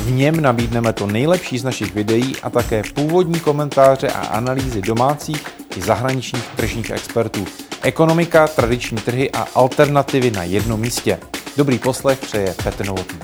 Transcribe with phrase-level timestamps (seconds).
[0.00, 5.46] V něm nabídneme to nejlepší z našich videí a také původní komentáře a analýzy domácích
[5.76, 7.44] i zahraničních tržních expertů.
[7.82, 11.18] Ekonomika, tradiční trhy a alternativy na jednom místě.
[11.56, 13.18] Dobrý poslech přeje Petr Novotný.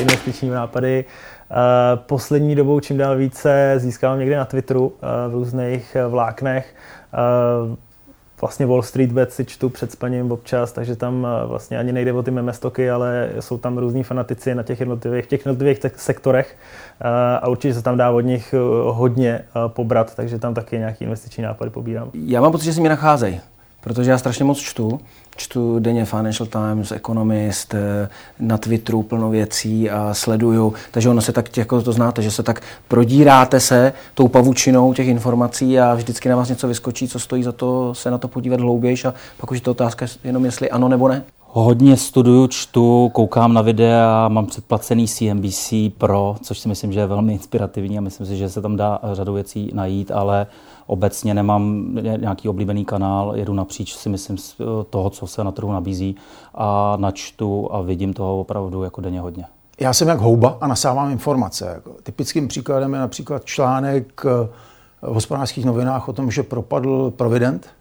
[0.00, 1.54] Investiční nápady eh,
[1.96, 6.74] poslední dobou čím dál více získávám někde na Twitteru eh, v různých eh, vláknech
[8.40, 12.12] vlastně Wall Street Bet si čtu před spaním občas, takže tam eh, vlastně ani nejde
[12.12, 16.56] o ty meme stoky, ale jsou tam různí fanatici na těch jednotlivých, těch jednotlivých sektorech
[17.00, 18.58] eh, a určitě se tam dá od nich eh,
[18.90, 22.10] hodně pobrat, takže tam taky nějaký investiční nápady pobírám.
[22.14, 23.40] Já mám pocit, že si mě nacházejí
[23.80, 25.00] protože já strašně moc čtu.
[25.36, 28.08] Čtu denně Financial Times, Economist, eh,
[28.40, 30.74] na Twitteru plno věcí a sleduju.
[30.90, 35.08] Takže ono se tak, jako to znáte, že se tak prodíráte se tou pavučinou těch
[35.08, 38.60] informací a vždycky na vás něco vyskočí, co stojí za to se na to podívat
[38.60, 41.22] hlouběji a pak už je to otázka jenom jestli ano nebo ne.
[41.52, 47.06] Hodně studuju, čtu, koukám na videa, mám předplacený CNBC Pro, což si myslím, že je
[47.06, 50.46] velmi inspirativní a myslím si, že se tam dá řadu věcí najít, ale
[50.86, 55.72] obecně nemám nějaký oblíbený kanál, jedu napříč si myslím eh, toho, co se na trhu
[55.72, 56.16] nabízí
[56.54, 59.44] a načtu a vidím toho opravdu jako denně hodně.
[59.80, 61.82] Já jsem jak houba a nasávám informace.
[62.02, 64.48] Typickým příkladem je například článek eh,
[65.02, 67.79] v hospodářských novinách o tom, že propadl Provident.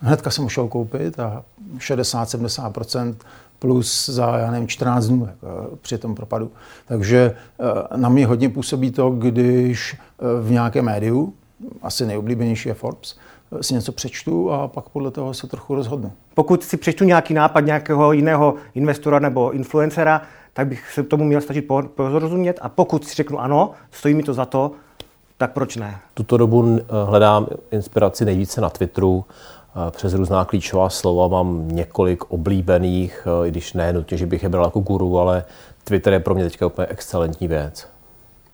[0.00, 1.44] Hnedka jsem šel koupit a
[1.78, 3.14] 60-70%
[3.58, 6.50] plus za, já nevím, 14 dnů jako, při tom propadu.
[6.86, 9.96] Takže eh, na mě hodně působí to, když
[10.40, 11.34] v nějakém médiu
[11.82, 13.18] asi nejoblíbenější je Forbes,
[13.60, 16.12] si něco přečtu a pak podle toho se trochu rozhodnu.
[16.34, 20.22] Pokud si přečtu nějaký nápad nějakého jiného investora nebo influencera,
[20.52, 24.34] tak bych se tomu měl stačit porozumět a pokud si řeknu ano, stojí mi to
[24.34, 24.72] za to,
[25.38, 25.98] tak proč ne?
[26.14, 29.24] Tuto dobu hledám inspiraci nejvíce na Twitteru,
[29.90, 34.64] přes různá klíčová slova mám několik oblíbených, i když ne nutně, že bych je bral
[34.64, 35.44] jako guru, ale
[35.84, 37.88] Twitter je pro mě teďka úplně excelentní věc.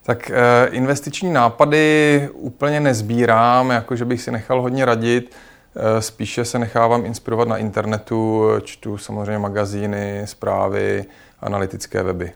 [0.07, 5.35] Tak eh, investiční nápady úplně nezbírám, jakože bych si nechal hodně radit.
[5.77, 11.05] Eh, spíše se nechávám inspirovat na internetu, čtu samozřejmě magazíny, zprávy,
[11.41, 12.33] analytické weby.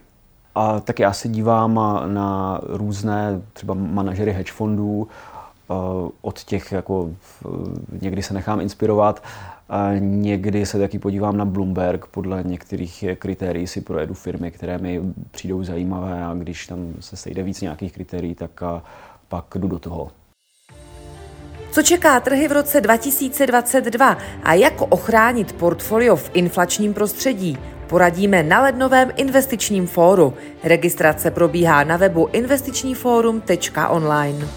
[0.59, 5.73] A tak já se dívám na různé třeba manažery hedge fondů, eh,
[6.21, 7.09] od těch jako
[8.01, 9.23] někdy se nechám inspirovat
[9.99, 15.63] Někdy se taky podívám na Bloomberg, podle některých kritérií si projedu firmy, které mi přijdou
[15.63, 18.63] zajímavé a když tam se sejde víc nějakých kritérií, tak
[19.27, 20.11] pak jdu do toho.
[21.71, 27.57] Co čeká trhy v roce 2022 a jak ochránit portfolio v inflačním prostředí?
[27.89, 30.33] Poradíme na lednovém investičním fóru.
[30.63, 34.47] Registrace probíhá na webu investičníforum.online.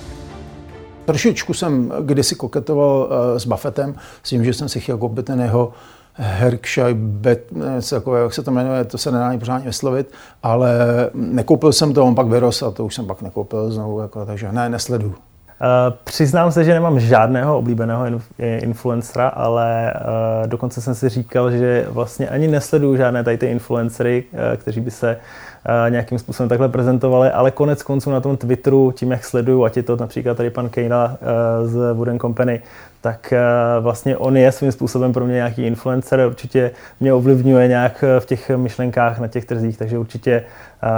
[1.05, 3.07] Trošičku jsem kdysi koketoval uh,
[3.39, 5.73] s Buffettem, s tím, že jsem si chtěl koupit ten jeho
[6.15, 7.51] Herkshire Bet,
[7.91, 10.13] takové, jak se to jmenuje, to se nedá ani pořádně vyslovit,
[10.43, 10.71] ale
[11.15, 14.53] nekoupil jsem to, on pak vyrost a to už jsem pak nekoupil znovu, jako, takže
[14.53, 15.15] ne, nesledu.
[15.63, 18.05] Uh, přiznám se, že nemám žádného oblíbeného
[18.39, 24.25] influencera, ale uh, dokonce jsem si říkal, že vlastně ani nesleduju žádné tady ty influencery,
[24.57, 25.17] kteří by se
[25.65, 29.77] Eh, nějakým způsobem takhle prezentovali, ale konec konců na tom Twitteru, tím jak sleduju, ať
[29.77, 32.63] je to například tady pan Kejna eh, z Wooden Company,
[33.03, 33.41] tak eh,
[33.81, 36.71] vlastně on je svým způsobem pro mě nějaký influencer, určitě
[37.01, 40.45] mě ovlivňuje nějak v těch myšlenkách na těch trzích, takže určitě,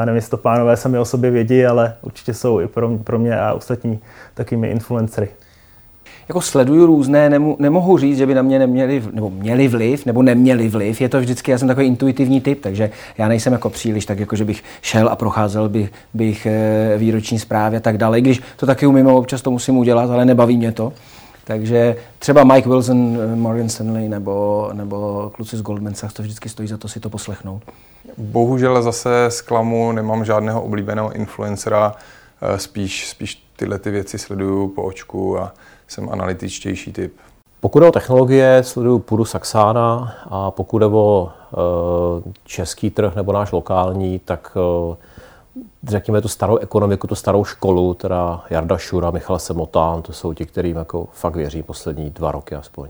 [0.04, 3.18] nevím, jestli to pánové sami o sobě vědí, ale určitě jsou i pro mě, pro
[3.18, 3.98] mě a ostatní
[4.34, 5.28] takými influencery
[6.28, 10.68] jako sleduju různé, nemohu říct, že by na mě neměli, nebo měli vliv, nebo neměli
[10.68, 11.00] vliv.
[11.00, 14.36] Je to vždycky, já jsem takový intuitivní typ, takže já nejsem jako příliš tak, jako
[14.36, 16.46] že bych šel a procházel by, bych
[16.96, 18.20] výroční zprávy a tak dále.
[18.20, 20.92] Když to taky umím, občas to musím udělat, ale nebaví mě to.
[21.44, 26.48] Takže třeba Mike Wilson, eh, Morgan Stanley nebo, nebo kluci z Goldman Sachs, to vždycky
[26.48, 27.62] stojí za to si to poslechnout.
[28.18, 31.94] Bohužel zase zklamu, nemám žádného oblíbeného influencera,
[32.42, 35.54] eh, spíš, spíš tyhle ty věci sleduju po očku a
[35.88, 37.12] jsem analytičtější typ.
[37.60, 43.32] Pokud jde o technologie, sleduju půdu Saxána a pokud jde o e, český trh nebo
[43.32, 44.56] náš lokální, tak
[45.88, 50.46] řekněme tu starou ekonomiku, tu starou školu, teda Jarda Šura, Michal Semotán, to jsou ti,
[50.46, 52.88] kterým jako fakt věří poslední dva roky aspoň.